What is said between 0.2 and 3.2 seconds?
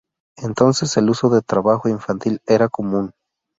Entonces el uso de trabajo infantil era común.